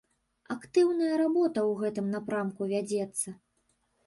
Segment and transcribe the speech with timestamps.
[0.53, 3.37] Актыўная работа ў гэтым напрамку вядзецца.